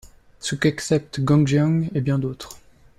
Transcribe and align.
Ce 0.39 0.55
qu'acceptent 0.55 1.19
Gong 1.19 1.43
Xian 1.43 1.83
et 1.93 2.01
bien 2.01 2.17
d'autres. 2.17 2.57